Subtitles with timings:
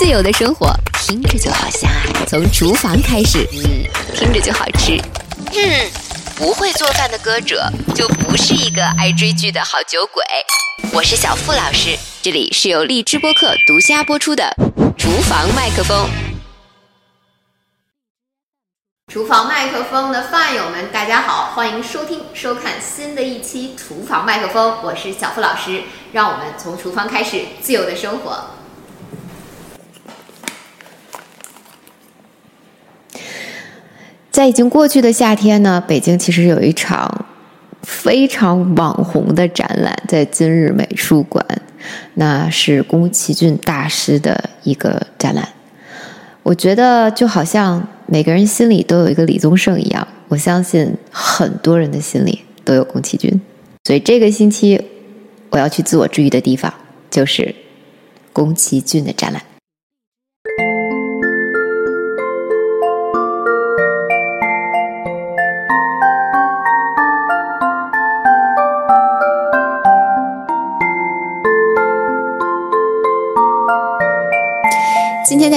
[0.00, 2.24] 自由的生活听着就好香啊！
[2.26, 3.84] 从厨房开始，嗯，
[4.14, 4.98] 听着就好吃。
[5.52, 5.90] 嗯，
[6.36, 10.24] 不会做饭的歌者就不是一个爱追剧的好酒鬼。
[10.90, 14.44] 我是小付老师，这里是由荔枝播客独家播出的
[14.96, 16.06] 《厨房麦克风》。
[19.12, 28.42] 厨房麦克风的饭友们，大家好，欢迎收听、收看新的一期《厨房麦克风》，我是小付老师，让我们从厨房开始，自由的生活。
[34.40, 37.26] 在已经过去的夏天呢，北京其实有一场
[37.82, 41.44] 非常网红的展览，在今日美术馆，
[42.14, 45.46] 那是宫崎骏大师的一个展览。
[46.42, 53.38] 我觉得就好像每个人心里都有一个李宗盛一样，我相信很多人的心里都有宫崎骏。
[53.84, 54.80] 所以这个星期
[55.50, 56.72] 我要去自我治愈的地方，
[57.10, 57.54] 就是
[58.32, 59.42] 宫崎骏的展览。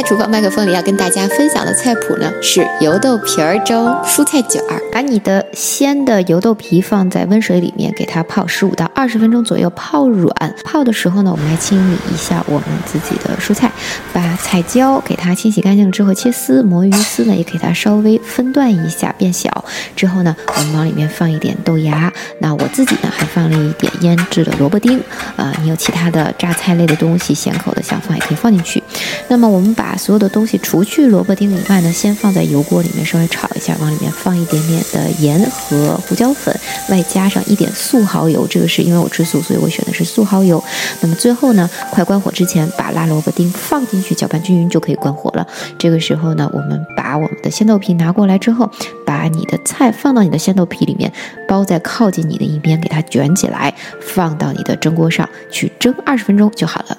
[0.06, 4.82] 厨房麦克风里要跟大家分享的菜谱呢，是油豆皮儿蒸蔬菜卷儿。
[4.92, 10.56] 把你的鲜的油豆皮放在温水里面，给它泡十五到二十分钟左右，泡软。
[10.66, 13.72] 泡的时候呢，我们来清理一下我们自己的蔬菜，
[14.12, 19.64] 把彩椒给它清洗干净之后切丝，魔芋丝呢也给它稍微分段一下变小。
[19.96, 22.12] 之后呢，我们往里面放一点豆芽。
[22.40, 25.02] 那我自己呢还放了一点腌制的萝卜丁。
[25.38, 28.84] 啊，你有其他的榨菜类的东西，咸口的想放也可以放进去。
[29.30, 36.52] 那么我们把把所有的东西除去萝卜丁以外呢，先放在油锅里面稍微炒一下，往里面放一点点的盐和胡椒粉，
[36.90, 38.48] 外加上一点素蚝油。
[38.48, 40.62] 这个是因为我吃素，所以我选的是素蚝油。
[41.02, 45.46] 那么最后呢，快关火之前，把辣萝卜丁放进去，搅拌均匀就可以关火了。
[45.78, 48.68] 这个时候呢，我们把我们的鲜豆皮拿过来之后，
[49.06, 51.14] 把你的菜放到你的鲜豆皮里面，
[51.48, 53.72] 包在靠近你的一边，给它卷起来，
[54.02, 56.98] 放到你的蒸锅上去蒸二十分钟就好了。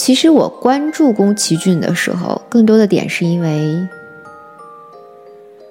[0.00, 3.76] 其实我关注宫崎骏的时候，更多的点是因为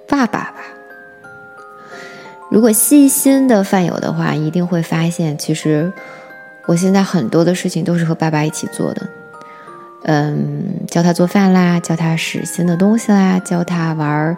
[0.06, 0.56] 爸爸吧。
[2.52, 5.92] 如果细心的饭友的话，一定会发现，其实
[6.68, 9.08] 我现在很多的事情都是和爸爸一起做的。
[10.04, 14.38] 嗯，教他做饭啦，教他使新的东西啦，教他玩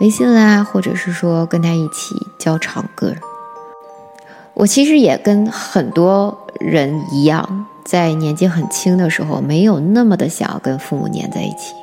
[0.00, 3.14] 微信啦，或者是说跟他一起教唱歌。
[4.54, 7.66] 我其实也跟很多人一样。
[7.88, 11.74] 在年纪很轻的时候，没有那么的想要跟父母黏在一起。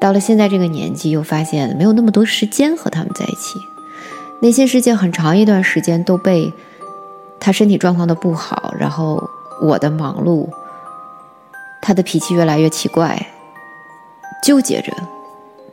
[0.00, 3.58] 到了现在这个年纪，又发现没有那么多时间和他们在一起。
[4.40, 6.50] 内心世界很长一段时间都被
[7.38, 9.28] 他身体状况的不好，然后
[9.60, 10.48] 我的忙碌，
[11.82, 13.26] 他的脾气越来越奇怪，
[14.42, 14.92] 纠结着，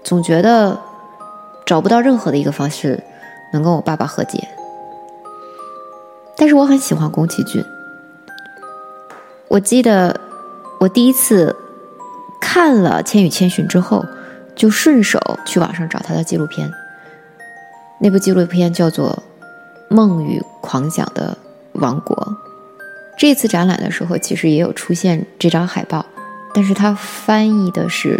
[0.03, 0.77] 总觉得
[1.65, 3.01] 找不到任何的一个方式
[3.53, 4.49] 能跟我爸爸和解。
[6.35, 7.63] 但是我很喜欢宫崎骏。
[9.55, 10.19] 我记得
[10.81, 11.55] 我第一次
[12.41, 14.05] 看了《千与千寻》之后，
[14.53, 16.69] 就顺手去网上找他的纪录片。
[18.01, 19.23] 那部纪录片叫做
[19.95, 21.37] 《梦与狂想的
[21.71, 22.17] 王国》。
[23.17, 26.05] 这次展览的时候，其实也有出现这张海报，
[26.53, 28.17] 但是它翻译的是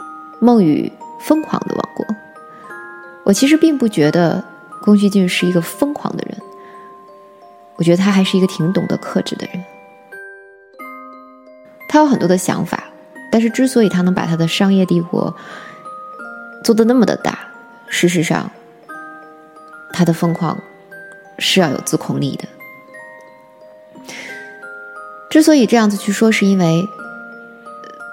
[0.38, 2.04] 《梦与疯狂的王国》。
[3.24, 4.44] 我其实并不觉得
[4.82, 6.36] 宫崎骏是一个疯狂的人，
[7.76, 9.64] 我觉得他还是一个挺懂得克制的人。
[11.88, 12.84] 他有很多的想法，
[13.32, 15.34] 但是之所以他能把他的商业帝国
[16.62, 17.38] 做的那么的大，
[17.88, 18.50] 事实上，
[19.92, 20.58] 他的疯狂
[21.38, 22.46] 是要有自控力的。
[25.30, 26.86] 之所以这样子去说，是因为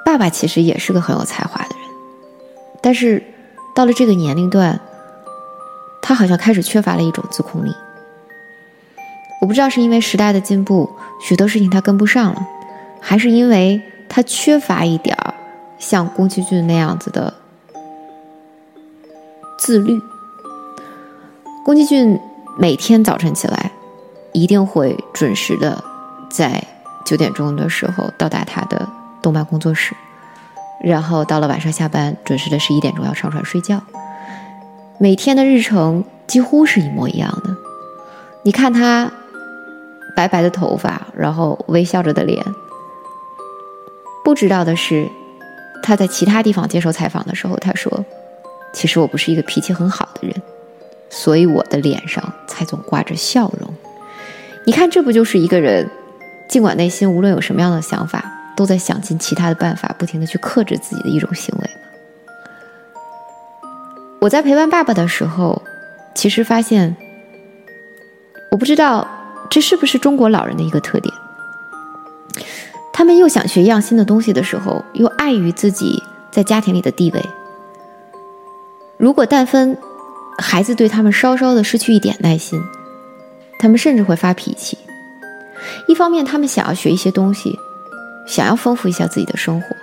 [0.05, 1.89] 爸爸其实也是个很有才华的人，
[2.81, 3.23] 但是
[3.75, 4.79] 到了这个年龄段，
[6.01, 7.73] 他好像开始缺乏了一种自控力。
[9.41, 10.89] 我不知道是因为时代的进步，
[11.21, 12.41] 许多事情他跟不上了。
[13.07, 13.79] 还是因为
[14.09, 15.35] 他缺乏一点儿
[15.77, 17.31] 像宫崎骏那样子的
[19.59, 20.01] 自律。
[21.63, 22.19] 宫崎骏
[22.57, 23.71] 每天早晨起来，
[24.33, 25.83] 一定会准时的
[26.31, 26.63] 在
[27.05, 28.89] 九点钟的时候到达他的
[29.21, 29.95] 动漫工作室，
[30.83, 33.79] 然后到了晚上下班，准时的十一点钟要上床睡觉。
[34.97, 37.55] 每天的日程几乎是一模一样的。
[38.41, 39.11] 你看他
[40.15, 42.43] 白白的头发，然后微笑着的脸。
[44.25, 45.07] 不知道的是，
[45.83, 48.03] 他在其他地方接受采访的时候，他说
[48.73, 50.41] ：“其实我不是一个脾气很好的人，
[51.11, 53.71] 所以我的脸上才总挂着笑容。”
[54.65, 55.87] 你看，这不就是一个人，
[56.49, 58.25] 尽管内心无论有什么样的想法，
[58.57, 61.69] 都在想尽其他的办法，不停的去克制自己的一种行为
[64.21, 65.61] 我在陪伴爸爸的时候，
[66.15, 66.97] 其实发现，
[68.49, 69.07] 我不知道
[69.51, 71.13] 这是不是中国老人的一个特点。
[72.97, 76.01] 他们又想学一样新的东西的时候，又碍于自己
[76.31, 77.21] 在家庭里的地位。
[78.95, 79.77] 如果但分
[80.37, 82.57] 孩子对他们稍稍的失去一点耐心，
[83.59, 84.77] 他们甚至会发脾气。
[85.89, 87.59] 一方面，他们想要学一些东西，
[88.25, 89.75] 想要丰富一下自己的生活；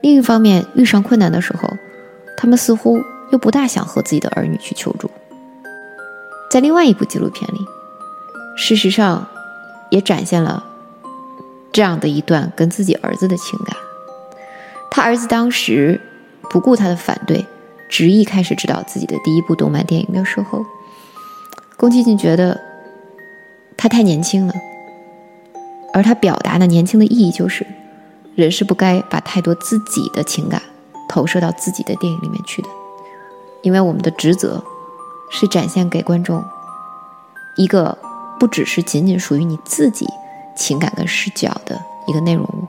[0.00, 1.76] 另一方面，遇上困难的时候，
[2.36, 3.00] 他们似乎
[3.30, 5.08] 又不大想和自己的儿女去求助。
[6.50, 7.60] 在另外一部纪录片里，
[8.56, 9.28] 事实上
[9.90, 10.64] 也展现了。
[11.72, 13.76] 这样的一段跟自己儿子的情感，
[14.90, 16.00] 他儿子当时
[16.50, 17.44] 不顾他的反对，
[17.88, 20.64] 执意开始指导自己的第一部动漫电影的时候，
[21.76, 22.60] 宫崎骏觉得
[23.76, 24.54] 他太年轻了，
[25.92, 27.66] 而他表达的年轻的意义就是，
[28.34, 30.60] 人是不该把太多自己的情感
[31.08, 32.68] 投射到自己的电影里面去的，
[33.62, 34.64] 因为我们的职责
[35.30, 36.42] 是展现给观众
[37.56, 37.96] 一个
[38.40, 40.06] 不只是仅仅属于你自己。
[40.58, 42.66] 情感跟视角的一个内容物，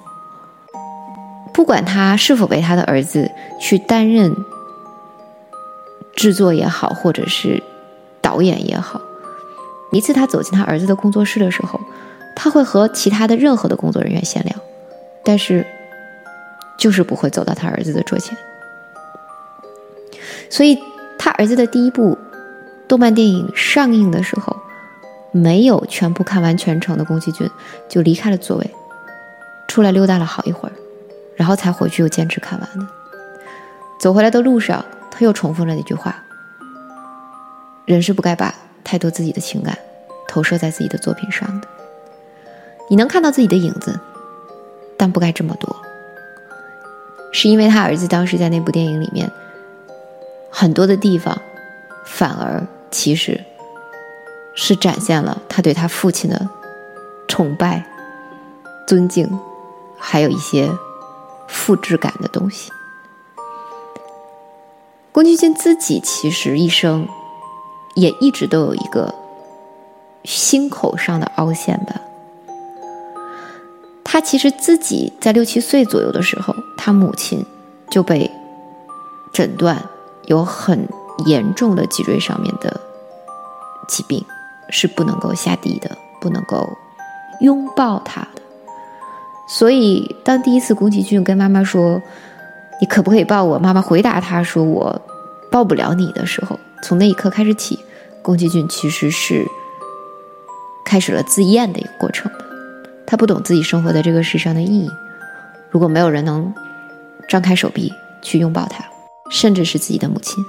[1.52, 4.36] 不管他是否为他的儿子去担任
[6.16, 7.64] 制作也好，或者是
[8.22, 9.02] 导演也好，
[9.92, 11.82] 一次他走进他儿子的工作室的时候，
[12.36, 14.56] 他会和其他的任何的工作人员闲聊，
[15.24, 15.66] 但是
[16.78, 18.38] 就是不会走到他儿子的桌前。
[20.50, 20.78] 所以，
[21.18, 22.18] 他儿子的第一部
[22.88, 24.56] 动漫电影上映的时候。
[25.32, 27.50] 没有全部看完全程的宫崎骏
[27.88, 28.72] 就离开了座位，
[29.68, 30.74] 出来溜达了好一会儿，
[31.36, 32.88] 然后才回去又坚持看完的。
[34.00, 36.24] 走回来的路上，他又重复了那句话
[37.86, 38.54] ：“人是不该把
[38.84, 39.78] 太多自己的情感
[40.28, 41.68] 投射在自己的作品上的。
[42.90, 44.00] 你能看到自己的影子，
[44.98, 45.76] 但不该这么多。”
[47.32, 49.32] 是因为他儿子当时在那部电影里面
[50.50, 51.40] 很多的地方，
[52.04, 53.40] 反而其实。
[54.62, 56.50] 是展现了他对他父亲的
[57.30, 57.82] 崇拜、
[58.86, 59.40] 尊敬，
[59.98, 60.70] 还有一些
[61.48, 62.70] 复制感的东西。
[65.14, 67.08] 宫崎骏自己其实一生
[67.96, 69.16] 也一直都有一个
[70.26, 72.02] 心口上的凹陷吧。
[74.04, 77.46] 他其实自己在六七岁左右的时候，他母亲
[77.90, 78.30] 就被
[79.32, 79.82] 诊断
[80.26, 80.86] 有很
[81.26, 82.82] 严重的脊椎上面的
[83.88, 84.26] 疾病。
[84.70, 86.78] 是不能够下地的，不能够
[87.42, 88.42] 拥抱他的。
[89.48, 92.02] 所以，当第一次宫崎骏跟妈妈说
[92.80, 95.02] ：“你可不可以抱我？”妈妈回答他说：“我
[95.52, 97.78] 抱不了你的时候。”从那一刻开始起，
[98.22, 99.46] 宫崎骏其实是
[100.86, 102.32] 开始了自厌的一个过程。
[103.08, 104.90] 他不懂自己生活在这个世上的意义。
[105.72, 106.54] 如果没有人能
[107.28, 107.92] 张开手臂
[108.22, 108.86] 去拥抱他，
[109.32, 110.44] 甚至是自己的母亲。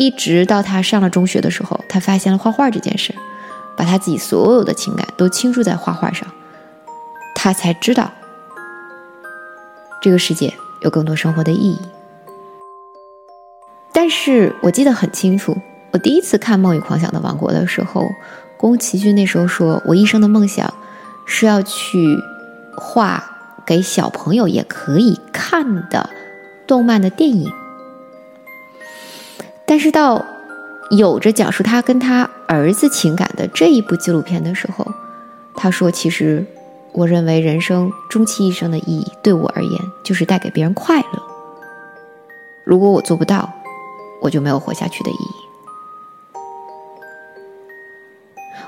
[0.00, 3.14] 一直到他上了中学的时候，他发现了画画这件事，
[3.76, 6.26] 把他自己所有的情感都倾注在画画上，
[7.34, 8.10] 他才知道
[10.00, 11.78] 这个世界有更多生活的意义。
[13.92, 15.54] 但是我记得很清楚，
[15.92, 18.08] 我第一次看《梦与狂想的王国》的时候，
[18.56, 20.72] 宫崎骏那时候说：“我一生的梦想
[21.26, 22.16] 是要去
[22.74, 23.22] 画
[23.66, 26.08] 给小朋友也可以看的
[26.66, 27.52] 动漫的电影。”
[29.70, 30.26] 但是到
[30.90, 34.84] 有着讲述他跟他儿子情感的这一部纪录片的时候，
[35.54, 36.44] 他说：“其实，
[36.90, 41.22] 我认为人生终其一生的意义，对我而言就是带给别人快乐。
[42.64, 43.48] 如果我做不到，
[44.20, 45.34] 我就没有活下去的意义。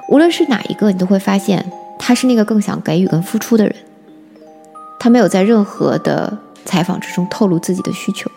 [0.08, 3.74] 无论是哪一个，你都会发现他是那个更想给予跟付出的人。
[5.00, 8.30] 他没有在任何的采访之中透露自己的需求。”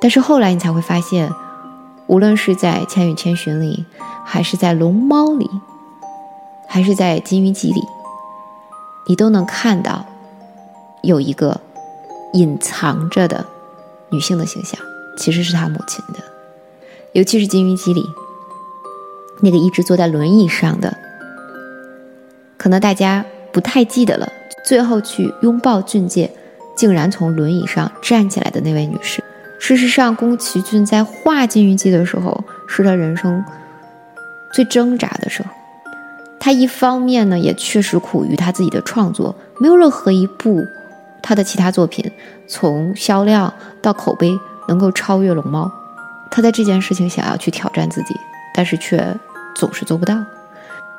[0.00, 1.32] 但是后来你才会发现，
[2.06, 3.84] 无论是在《千与千寻》里，
[4.24, 5.50] 还是在《龙猫》里，
[6.68, 7.80] 还是在《金鱼姬》里，
[9.06, 10.04] 你都能看到
[11.02, 11.60] 有一个
[12.34, 13.46] 隐藏着的
[14.10, 14.78] 女性的形象，
[15.16, 16.20] 其实是她母亲的。
[17.12, 18.04] 尤其是《金鱼姬》里
[19.40, 20.96] 那个一直坐在轮椅上的，
[22.58, 24.30] 可能大家不太记得了，
[24.64, 26.30] 最后去拥抱俊介，
[26.76, 29.24] 竟然从轮椅上站起来的那位女士。
[29.58, 33.44] 事实上，宫崎骏在画《金鱼姬》的时候，是他人生
[34.52, 35.48] 最挣扎的时候。
[36.38, 40.64] 他一方面呢，也确实苦于他自己的创作，没有任何一部
[41.22, 42.10] 他的其他作品
[42.46, 45.64] 从销量到口碑能够超越《龙猫》。
[46.30, 48.14] 他在这件事情想要去挑战自己，
[48.54, 49.16] 但是却
[49.54, 50.16] 总是做不到。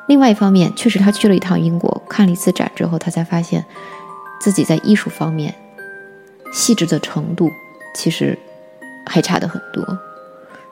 [0.08, 3.64] 另外一方面，确实他去了一趟英国，看了一次展之后，他才发现。
[4.40, 5.54] 自自己在艺术方面
[6.54, 7.52] 细致的程度
[7.94, 8.40] 其实
[9.08, 9.98] 还差得很多。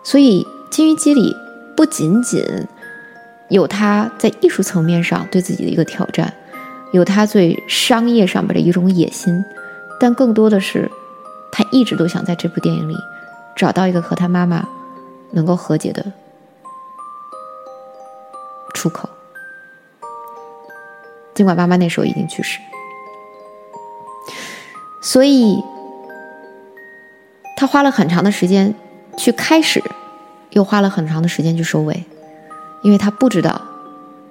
[0.04, 1.36] 所以金鱼姬里
[1.76, 2.44] 不仅仅
[3.50, 6.34] 有他在艺术层面上对自己的一个挑战，
[6.92, 9.44] 有他最商业上面的一种野心，
[10.00, 10.90] 但更多的是
[11.52, 12.96] 他一直都想在这部电影里
[13.56, 14.68] 找到一个和他妈妈
[15.32, 16.06] 能够和解的
[18.74, 19.10] 出口。
[21.34, 22.60] 尽管妈妈那时候已经去世，
[25.02, 25.62] 所以
[27.56, 28.74] 他花了很长的时间
[29.18, 29.84] 去开始，
[30.52, 32.04] 又花了很长的时间去收尾，
[32.84, 33.62] 因为他不知道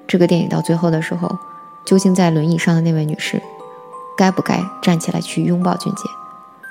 [0.06, 1.38] 这个电影到最后的时候，
[1.84, 3.40] 究竟在轮椅上的那位女士
[4.16, 6.02] 该不该站起来去拥抱俊杰，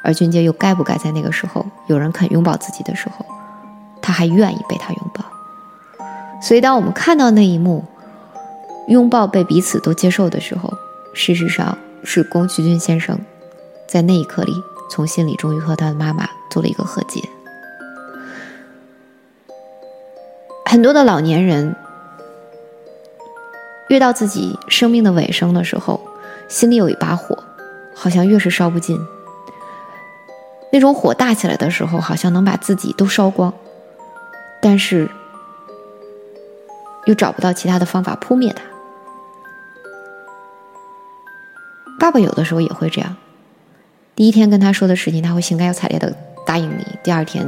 [0.04, 3.26] 而俊杰又该不该在那个时候有人肯拥抱自己的时候，
[4.02, 5.26] 他还愿意被他拥抱。
[6.42, 7.86] 所以，当我们看到那一幕。
[8.90, 10.70] 拥抱被彼此都接受的时候，
[11.14, 13.18] 事实上是宫崎骏先生
[13.88, 14.52] 在那一刻里，
[14.92, 17.28] 从心里终于和他的妈妈做了一个和解。
[20.68, 21.76] 很多的老年人
[23.90, 26.00] 越到自己生命的尾声的时候，
[26.48, 27.44] 心里有一把火，
[27.96, 29.00] 好像越是烧不尽。
[30.72, 33.52] 那种火大起来的时候，好像能把自己都烧光，
[34.62, 35.10] 但是
[37.06, 38.64] 又找不到其他的方法扑灭它。
[42.00, 43.16] 爸爸有的时候也会这样，
[44.16, 46.16] 第一天跟他说的事情，他会兴高采烈的
[46.54, 47.44] 答应你；第二天，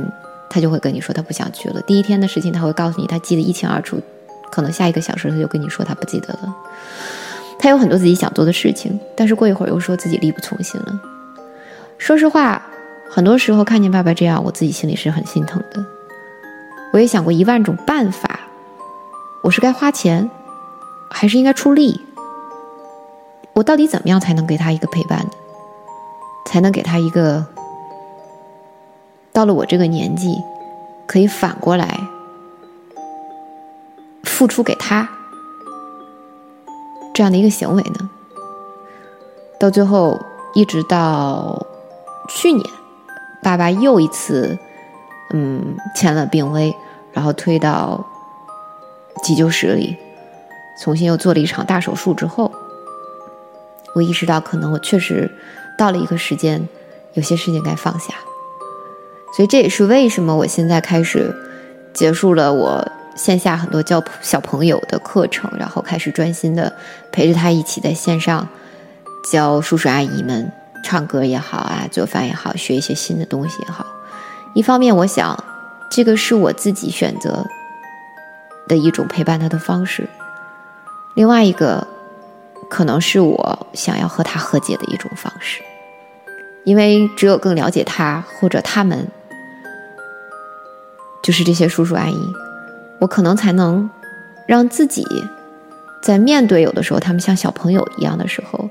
[0.49, 1.79] 他就会跟你说他不想去了。
[1.81, 4.01] 第一天的事情，他会告诉你他记得一清二楚，
[4.49, 6.55] 可能下一个小时他就跟你说他不记得了。
[7.59, 10.99] 他有很多自己想做的事情，但是过一会儿又说自己力不从心了。
[11.99, 12.59] 说实话，
[13.07, 15.85] 很多时候看见爸爸这样，我自己心里是很心疼的。
[16.91, 18.39] 我也想过一万种办法，
[19.43, 20.27] 我是该花钱，
[21.11, 22.01] 还是应该出力？
[23.53, 25.29] 我到底怎么样才能给他一个陪伴呢？
[26.47, 27.45] 才能给他一个
[29.35, 30.41] 到了我这个年纪
[31.05, 31.99] 可以反过来
[34.23, 35.09] 付出给他
[37.13, 38.09] 这样的一个行为呢？
[39.59, 40.19] 到最后，
[40.53, 41.65] 一直到
[42.29, 42.65] 去年，
[43.43, 44.57] 爸爸又一次
[45.31, 46.75] 嗯签了病危，
[47.11, 48.05] 然后推到
[49.21, 49.97] 急救室里，
[50.81, 52.51] 重新又做了一场大手术之后。
[53.93, 55.31] 我意识到，可能我确实
[55.77, 56.67] 到了一个时间，
[57.13, 58.13] 有些事情该放下。
[59.35, 61.35] 所以这也是为什么我现在开始
[61.93, 66.71] 结束了我线下很多教小朋友的课程，然后开始专心的
[67.11, 68.47] 陪着他一起在线上
[69.31, 70.51] 教叔叔阿姨们
[70.83, 73.85] 唱歌也好啊，做饭也好，学一些新的东西也好。
[74.53, 75.43] 一方面，我想
[75.89, 77.45] 这个是我自己选择
[78.67, 80.03] 的一种陪伴他的方式；
[81.15, 81.85] 另外一个。
[82.67, 85.61] 可能是我想要和他和解的一种方式，
[86.63, 89.07] 因为只有更了解他或者他们，
[91.25, 92.33] 就是这些叔叔阿姨，
[92.99, 93.89] 我可能才能
[94.45, 95.03] 让自己
[95.99, 98.69] 在面对有的时候他们像小朋友一样的时候，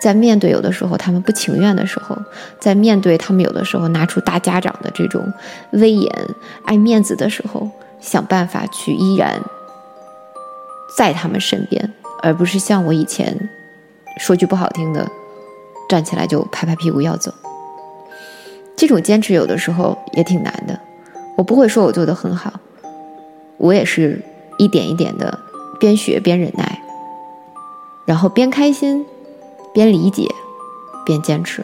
[0.00, 2.16] 在面对有的时候他们不情愿的时候，
[2.60, 5.32] 在面对他们有的时候拿出大家长的这种
[5.72, 6.28] 威严、
[6.64, 7.68] 爱面子的时候，
[8.00, 9.42] 想办法去依然
[10.96, 11.92] 在他们身边。
[12.22, 13.36] 而不是像我以前
[14.20, 15.10] 说句不好听的，
[15.88, 17.34] 站起来就拍拍屁股要走。
[18.76, 20.78] 这种坚持有的时候也挺难的。
[21.36, 22.52] 我不会说我做的很好，
[23.58, 24.22] 我也是
[24.58, 25.38] 一点一点的
[25.78, 26.80] 边学边忍耐，
[28.04, 29.06] 然后边开心
[29.72, 30.28] 边理解
[31.04, 31.62] 边坚持。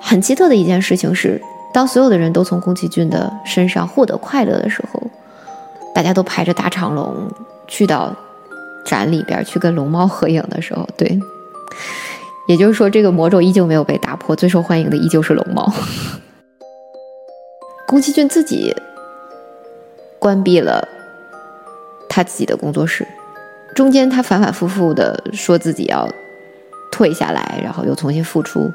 [0.00, 1.40] 很奇特的一件事情是，
[1.72, 5.02] 当所有的人都从宫崎骏的身上获得快乐的时候。
[5.94, 7.14] 大家都排着大长龙
[7.68, 8.12] 去到
[8.84, 11.20] 展里边去跟龙猫合影的时候，对，
[12.46, 15.72] 也就是说这个魔咒依旧没有被打破，最受欢迎的依旧是龙猫。
[17.86, 18.74] 宫崎骏自己
[20.18, 20.86] 关闭了
[22.08, 23.06] 他自己的工作室，
[23.74, 26.08] 中间他反反复复的说自己要
[26.90, 28.70] 退下来，然后又重新复出，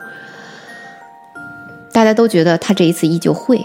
[1.91, 3.63] 大家都觉得他这一次依旧会，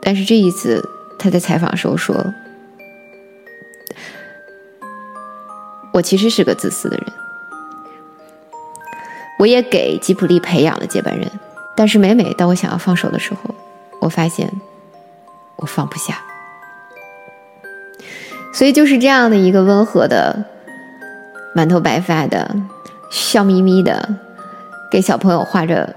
[0.00, 0.82] 但是这一次
[1.18, 2.16] 他在采访时候说。
[5.92, 7.06] 我其实是个自私的人，
[9.38, 11.30] 我也给吉普力培养了接班人，
[11.76, 13.54] 但是每每当我想要放手的时候，
[14.00, 14.50] 我发现
[15.56, 16.22] 我放不下。
[18.52, 20.46] 所以就是这样的一个温和的、
[21.54, 22.56] 满头白发的、
[23.10, 24.16] 笑眯眯的，
[24.90, 25.94] 给小朋友画着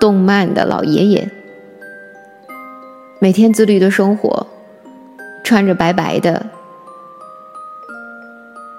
[0.00, 1.30] 动漫的老爷爷，
[3.20, 4.48] 每天自律的生活，
[5.44, 6.46] 穿着白白的。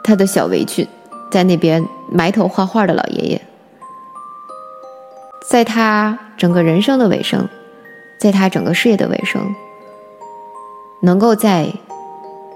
[0.04, 0.86] 他的小围裙，
[1.32, 3.42] 在那边埋头画画的老爷爷，
[5.48, 7.48] 在他整个人生的尾声，
[8.18, 9.54] 在他整个事业的尾声，
[11.02, 11.72] 能够在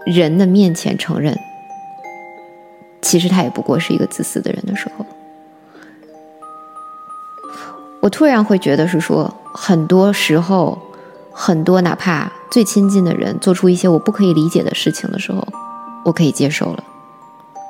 [0.06, 1.38] 人的面前承认，
[3.02, 5.06] 其实他也不过是一个自私的人的时候，
[8.02, 10.78] 我突然会觉得是说，很多时候，
[11.32, 15.48] 很多哪怕最亲近的人做出一些我不可以理解的事情的时候，
[16.04, 16.84] 我可以接受了。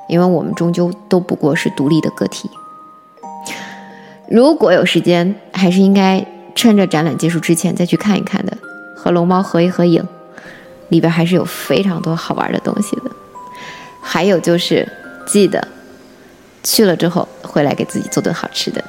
[0.07, 2.49] 因为我们终究都不过是独立的个体。
[4.29, 8.55] 如果有时间，还是应该趁着展览结束之前再去看一看的，
[8.95, 10.07] 和龙猫合一合影，
[10.89, 13.09] 里边还是有非常多好玩的东西的。
[14.01, 14.87] 还有就是
[15.25, 15.67] 记得
[16.63, 18.83] 去了之后回来给自己做顿好吃的。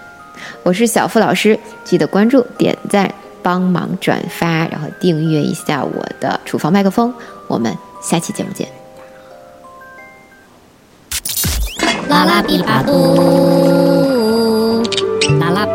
[0.63, 3.11] 我是小付老师，记得关注、点赞、
[3.43, 7.15] 帮忙转发，然后订阅一下我的厨房麦克风。
[7.49, 8.69] 我们下期节目见。
[12.09, 13.90] 啦啦比巴嘟，